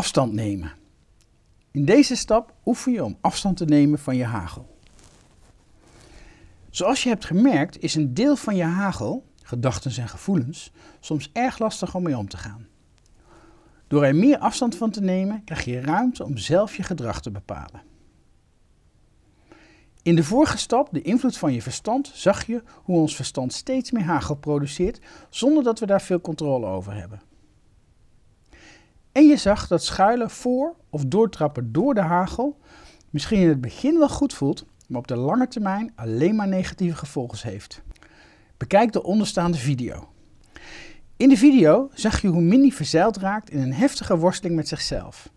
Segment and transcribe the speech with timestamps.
[0.00, 0.72] Afstand nemen.
[1.70, 4.76] In deze stap oefen je om afstand te nemen van je hagel.
[6.70, 11.58] Zoals je hebt gemerkt is een deel van je hagel, gedachten en gevoelens, soms erg
[11.58, 12.66] lastig om mee om te gaan.
[13.86, 17.30] Door er meer afstand van te nemen, krijg je ruimte om zelf je gedrag te
[17.30, 17.82] bepalen.
[20.02, 23.90] In de vorige stap, de invloed van je verstand, zag je hoe ons verstand steeds
[23.90, 27.28] meer hagel produceert zonder dat we daar veel controle over hebben.
[29.12, 32.58] En je zag dat schuilen voor of doortrappen door de hagel
[33.10, 36.96] misschien in het begin wel goed voelt, maar op de lange termijn alleen maar negatieve
[36.96, 37.82] gevolgen heeft.
[38.56, 40.08] Bekijk de onderstaande video.
[41.16, 45.30] In de video zag je hoe Minnie verzeild raakt in een heftige worsteling met zichzelf.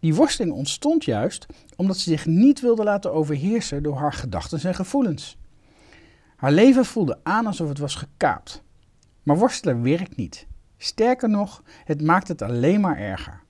[0.00, 1.46] Die worsteling ontstond juist
[1.76, 5.38] omdat ze zich niet wilde laten overheersen door haar gedachten en gevoelens.
[6.36, 8.62] Haar leven voelde aan alsof het was gekaapt.
[9.22, 10.46] Maar worstelen werkt niet.
[10.82, 13.42] Sterker nog, het maakt het alleen maar erger.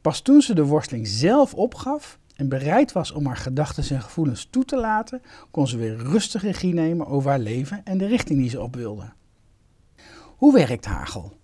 [0.00, 4.48] Pas toen ze de worsteling zelf opgaf en bereid was om haar gedachten en gevoelens
[4.50, 8.38] toe te laten, kon ze weer rustig regie nemen over haar leven en de richting
[8.38, 9.12] die ze op wilde.
[10.36, 11.36] Hoe werkt hagel?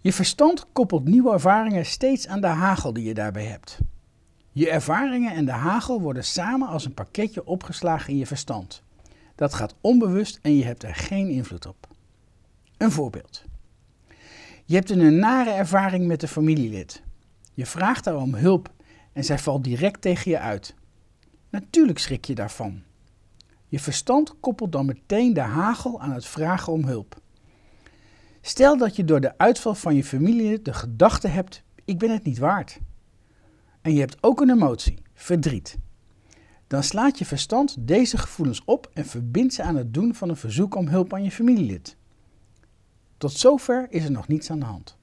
[0.00, 3.78] Je verstand koppelt nieuwe ervaringen steeds aan de hagel die je daarbij hebt.
[4.52, 8.82] Je ervaringen en de hagel worden samen als een pakketje opgeslagen in je verstand.
[9.34, 11.88] Dat gaat onbewust en je hebt er geen invloed op.
[12.76, 13.46] Een voorbeeld.
[14.68, 17.02] Je hebt een nare ervaring met een familielid.
[17.54, 18.72] Je vraagt haar om hulp
[19.12, 20.74] en zij valt direct tegen je uit.
[21.50, 22.82] Natuurlijk schrik je daarvan.
[23.66, 27.20] Je verstand koppelt dan meteen de hagel aan het vragen om hulp.
[28.40, 32.24] Stel dat je door de uitval van je familie de gedachte hebt: ik ben het
[32.24, 32.78] niet waard.
[33.80, 35.78] En je hebt ook een emotie, verdriet.
[36.66, 40.36] Dan slaat je verstand deze gevoelens op en verbindt ze aan het doen van een
[40.36, 41.97] verzoek om hulp aan je familielid.
[43.18, 44.96] Tot zover is er nog niets aan de hand.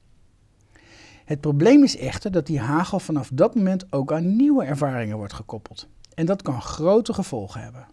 [1.25, 5.33] Het probleem is echter dat die hagel vanaf dat moment ook aan nieuwe ervaringen wordt
[5.33, 5.88] gekoppeld.
[6.13, 7.88] En dat kan grote gevolgen hebben.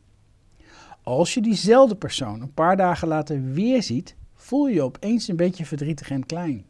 [1.03, 5.37] Als je diezelfde persoon een paar dagen later weer ziet, voel je je opeens een
[5.37, 6.65] beetje verdrietig en klein.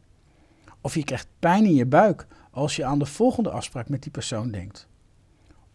[0.81, 4.11] Of je krijgt pijn in je buik als je aan de volgende afspraak met die
[4.11, 4.87] persoon denkt.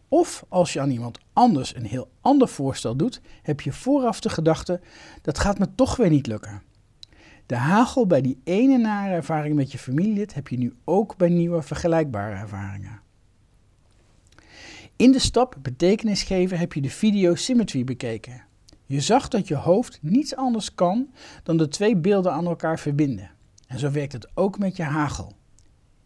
[0.09, 4.28] Of als je aan iemand anders een heel ander voorstel doet, heb je vooraf de
[4.28, 4.81] gedachte:
[5.22, 6.62] dat gaat me toch weer niet lukken.
[7.49, 11.29] De hagel bij die ene nare ervaring met je familielid heb je nu ook bij
[11.29, 13.01] nieuwe vergelijkbare ervaringen.
[14.97, 18.45] In de stap betekenis geven heb je de video Symmetry bekeken.
[18.87, 21.11] Je zag dat je hoofd niets anders kan
[21.43, 23.31] dan de twee beelden aan elkaar verbinden.
[23.67, 25.33] En zo werkt het ook met je hagel.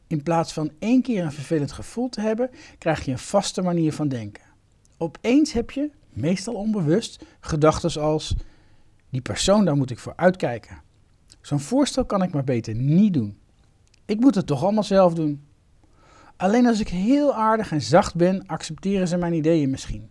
[0.07, 3.93] In plaats van één keer een vervelend gevoel te hebben, krijg je een vaste manier
[3.93, 4.45] van denken.
[4.97, 8.35] Opeens heb je, meestal onbewust, gedachten als:
[9.11, 10.91] die persoon daar moet ik voor uitkijken.
[11.43, 13.39] Zo'n voorstel kan ik maar beter niet doen.
[14.05, 15.47] Ik moet het toch allemaal zelf doen.
[16.37, 20.11] Alleen als ik heel aardig en zacht ben, accepteren ze mijn ideeën misschien.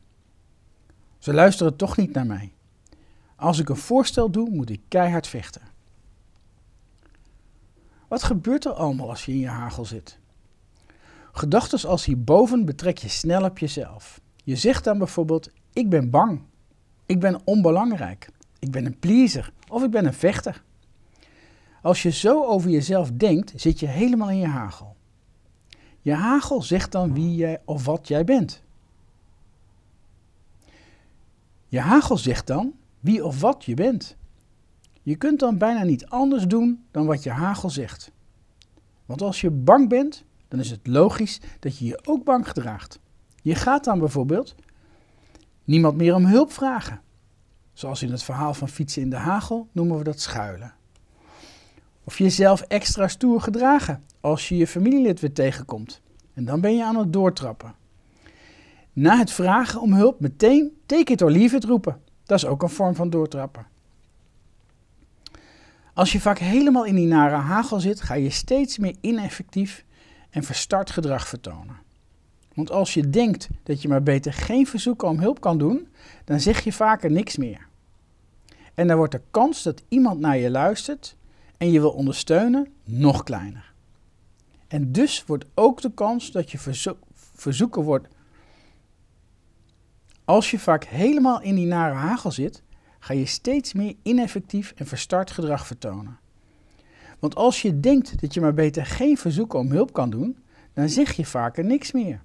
[1.18, 2.54] Ze luisteren toch niet naar mij.
[3.36, 5.62] Als ik een voorstel doe, moet ik keihard vechten.
[8.08, 10.20] Wat gebeurt er allemaal als je in je hagel zit?
[11.32, 14.22] Gedachten als hierboven betrek je snel op jezelf.
[14.44, 16.42] Je zegt dan bijvoorbeeld: Ik ben bang.
[17.06, 18.30] Ik ben onbelangrijk.
[18.60, 19.52] Ik ben een pleaser.
[19.68, 20.64] Of ik ben een vechter.
[21.82, 24.96] Als je zo over jezelf denkt, zit je helemaal in je hagel.
[26.02, 28.64] Je hagel zegt dan wie jij of wat jij bent.
[31.68, 34.16] Je hagel zegt dan wie of wat je bent.
[35.02, 38.12] Je kunt dan bijna niet anders doen dan wat je hagel zegt.
[39.06, 43.00] Want als je bang bent, dan is het logisch dat je je ook bang gedraagt.
[43.42, 44.56] Je gaat dan bijvoorbeeld
[45.64, 47.02] niemand meer om hulp vragen.
[47.74, 50.74] Zoals in het verhaal van fietsen in de hagel noemen we dat schuilen.
[52.04, 56.02] Of jezelf extra stoer gedragen als je je familielid weer tegenkomt.
[56.34, 57.76] En dan ben je aan het doortrappen.
[58.94, 62.02] Na het vragen om hulp meteen take it or leave it roepen.
[62.26, 63.66] Dat is ook een vorm van doortrappen.
[65.94, 69.86] Als je vaak helemaal in die nare hagel zit, ga je steeds meer ineffectief
[70.30, 71.76] en verstart gedrag vertonen.
[72.54, 75.88] Want als je denkt dat je maar beter geen verzoeken om hulp kan doen,
[76.26, 77.68] dan zeg je vaker niks meer.
[78.74, 81.16] En dan wordt de kans dat iemand naar je luistert
[81.62, 83.74] en je wil ondersteunen nog kleiner.
[84.68, 86.58] En dus wordt ook de kans dat je
[87.36, 88.08] verzoeken wordt.
[90.26, 92.64] Als je vaak helemaal in die nare hagel zit,
[93.00, 96.20] ga je steeds meer ineffectief en verstart gedrag vertonen.
[97.20, 100.38] Want als je denkt dat je maar beter geen verzoeken om hulp kan doen,
[100.74, 102.22] dan zeg je vaker niks meer.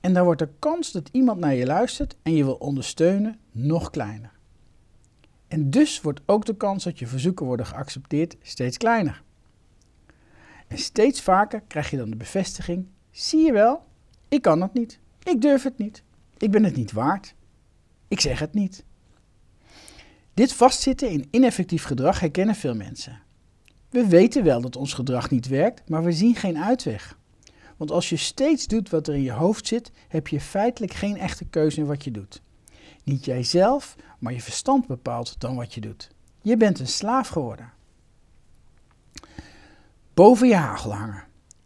[0.00, 3.90] En dan wordt de kans dat iemand naar je luistert en je wil ondersteunen nog
[3.90, 4.38] kleiner.
[5.50, 9.22] En dus wordt ook de kans dat je verzoeken worden geaccepteerd steeds kleiner.
[10.66, 13.84] En steeds vaker krijg je dan de bevestiging: zie je wel,
[14.28, 16.02] ik kan het niet, ik durf het niet,
[16.36, 17.34] ik ben het niet waard,
[18.08, 18.84] ik zeg het niet.
[20.34, 23.20] Dit vastzitten in ineffectief gedrag herkennen veel mensen.
[23.88, 27.18] We weten wel dat ons gedrag niet werkt, maar we zien geen uitweg.
[27.76, 31.16] Want als je steeds doet wat er in je hoofd zit, heb je feitelijk geen
[31.16, 32.42] echte keuze in wat je doet.
[33.10, 36.10] Niet jijzelf, maar je verstand bepaalt dan wat je doet.
[36.42, 37.72] Je bent een slaaf geworden.
[40.14, 41.24] Boven je hagel hangen.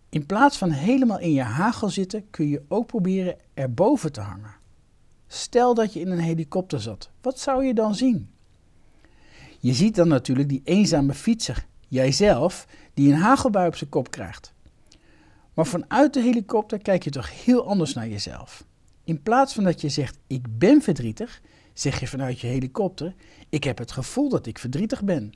[0.09, 4.55] In plaats van helemaal in je hagel zitten, kun je ook proberen erboven te hangen.
[5.27, 8.31] Stel dat je in een helikopter zat, wat zou je dan zien?
[9.59, 14.53] Je ziet dan natuurlijk die eenzame fietser, jijzelf, die een hagelbui op zijn kop krijgt.
[15.55, 18.65] Maar vanuit de helikopter kijk je toch heel anders naar jezelf.
[19.05, 21.43] In plaats van dat je zegt ik ben verdrietig,
[21.73, 23.15] zeg je vanuit je helikopter
[23.49, 25.33] ik heb het gevoel dat ik verdrietig ben.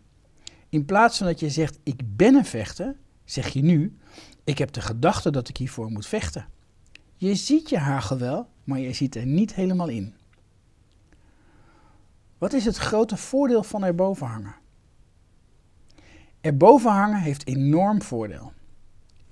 [0.69, 3.99] In plaats van dat je zegt ik ben een vechter, zeg je nu
[4.45, 6.47] ik heb de gedachte dat ik hiervoor moet vechten.
[7.17, 10.15] Je ziet je hagel wel, maar je ziet er niet helemaal in.
[12.39, 14.57] Wat is het grote voordeel van erboven hangen?
[16.41, 18.53] Erboven hangen heeft enorm voordeel.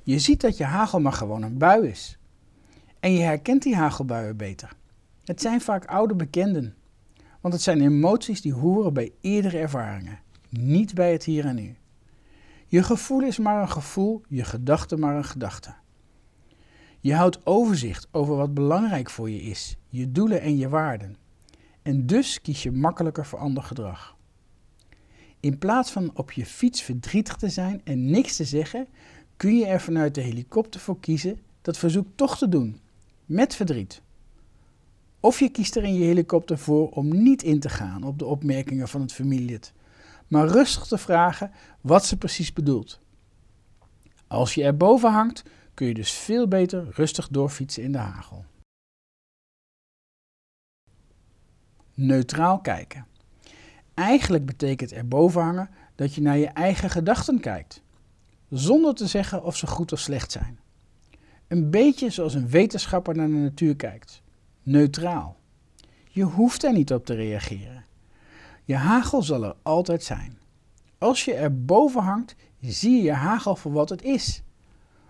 [0.03, 2.19] Je ziet dat je hagel maar gewoon een bui is.
[3.01, 4.73] En je herkent die hagelbuien beter.
[5.25, 6.75] Het zijn vaak oude bekenden.
[7.41, 11.77] Want het zijn emoties die horen bij eerdere ervaringen, niet bij het hier en nu.
[12.67, 15.75] Je gevoel is maar een gevoel, je gedachte maar een gedachte.
[17.01, 21.17] Je houdt overzicht over wat belangrijk voor je is, je doelen en je waarden.
[21.83, 24.17] En dus kies je makkelijker voor ander gedrag.
[25.41, 28.89] In plaats van op je fiets verdrietig te zijn en niks te zeggen,
[29.37, 32.81] kun je er vanuit de helikopter voor kiezen dat verzoek toch te doen,
[33.27, 34.03] met verdriet.
[35.21, 38.25] Of je kiest er in je helikopter voor om niet in te gaan op de
[38.25, 39.73] opmerkingen van het familielid,
[40.29, 41.51] maar rustig te vragen
[41.81, 43.01] wat ze precies bedoelt.
[44.27, 45.43] Als je er boven hangt,
[45.75, 48.45] kun je dus veel beter rustig doorfietsen in de hagel.
[51.95, 53.07] Neutraal kijken.
[53.95, 57.85] Eigenlijk betekent erboven hangen dat je naar je eigen gedachten kijkt
[58.49, 60.59] zonder te zeggen of ze goed of slecht zijn.
[61.49, 64.23] Een beetje zoals een wetenschapper naar de natuur kijkt.
[64.63, 65.37] Neutraal.
[66.11, 67.85] Je hoeft er niet op te reageren.
[68.65, 70.39] Je hagel zal er altijd zijn.
[70.99, 74.43] Als je er boven hangt, zie je je hagel voor wat het is.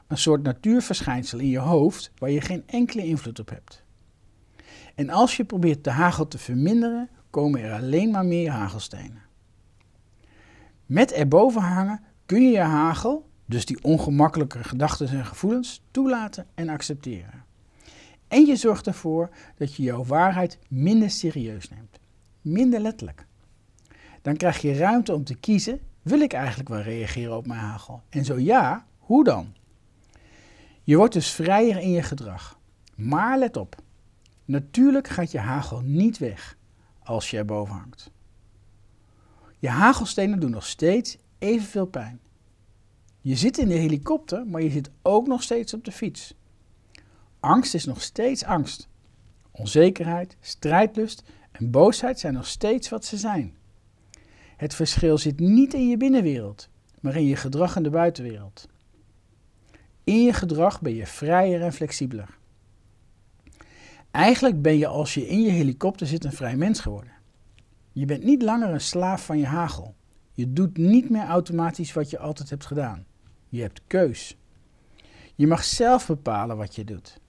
[0.06, 3.84] Een soort natuurverschijnsel in je hoofd waar je geen enkele invloed op hebt.
[4.94, 9.22] En als je probeert de hagel te verminderen, komen er alleen maar meer hagelstenen.
[10.86, 16.68] Met erboven hangen kun je je hagel, dus die ongemakkelijke gedachten en gevoelens, toelaten en
[16.68, 17.44] accepteren.
[18.28, 21.98] En je zorgt ervoor dat je jouw waarheid minder serieus neemt,
[22.40, 23.26] minder letterlijk.
[24.22, 28.02] Dan krijg je ruimte om te kiezen: wil ik eigenlijk wel reageren op mijn hagel?
[28.08, 29.54] En zo ja, hoe dan?
[30.82, 32.58] Je wordt dus vrijer in je gedrag.
[32.94, 33.82] Maar let op,
[34.44, 36.56] natuurlijk gaat je hagel niet weg
[37.02, 38.10] als je erboven hangt.
[39.58, 42.20] Je hagelstenen doen nog steeds evenveel pijn.
[43.26, 46.34] Je zit in de helikopter, maar je zit ook nog steeds op de fiets.
[47.40, 48.88] Angst is nog steeds angst.
[49.50, 53.54] Onzekerheid, strijdlust en boosheid zijn nog steeds wat ze zijn.
[54.56, 56.68] Het verschil zit niet in je binnenwereld,
[57.00, 58.68] maar in je gedrag in de buitenwereld.
[60.04, 62.38] In je gedrag ben je vrijer en flexibeler.
[64.10, 67.12] Eigenlijk ben je als je in je helikopter zit een vrij mens geworden.
[67.92, 69.94] Je bent niet langer een slaaf van je hagel.
[70.32, 73.06] Je doet niet meer automatisch wat je altijd hebt gedaan.
[73.48, 74.36] Je hebt keus.
[75.34, 77.20] Je mag zelf bepalen wat je doet.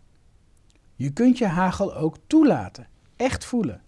[0.96, 3.82] Je kunt je hagel ook toelaten, echt voelen.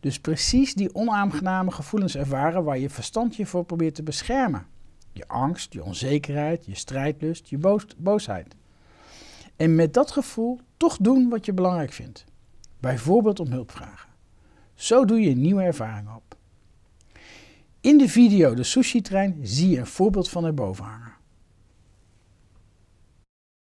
[0.00, 4.66] Dus precies die onaangename gevoelens ervaren waar je verstand je voor probeert te beschermen.
[5.12, 8.54] Je angst, je onzekerheid, je strijdlust, je boosheid.
[9.56, 12.24] En met dat gevoel toch doen wat je belangrijk vindt.
[12.80, 14.10] Bijvoorbeeld om hulp vragen.
[14.74, 16.36] Zo doe je nieuwe ervaring op.
[17.80, 21.11] In de video De Sushi Trein zie je een voorbeeld van erboven hangen.